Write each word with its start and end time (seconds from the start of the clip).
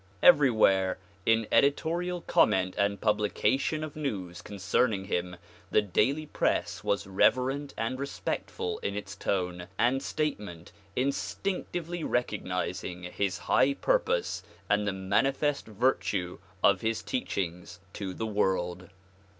Everywhere 0.23 0.97
in 1.27 1.47
editorial 1.51 2.21
com 2.21 2.49
ment 2.49 2.73
and 2.75 2.99
publication 2.99 3.83
of 3.83 3.95
news 3.95 4.41
concerning 4.41 5.05
him 5.05 5.35
the 5.69 5.83
daily 5.83 6.25
press 6.25 6.83
was 6.83 7.05
reverent 7.05 7.75
and 7.77 7.99
respectful 7.99 8.79
in 8.79 8.95
its 8.95 9.15
tone 9.15 9.67
and 9.77 10.01
statement 10.01 10.71
instinctively 10.95 12.03
recognizing 12.03 13.03
his 13.03 13.37
high 13.37 13.75
purpose 13.75 14.41
and 14.67 14.87
the 14.87 14.91
manifest 14.91 15.67
virtue 15.67 16.39
of 16.63 16.81
his 16.81 17.03
teach 17.03 17.37
ings 17.37 17.79
to 17.93 18.15
the 18.15 18.25
world. 18.25 18.89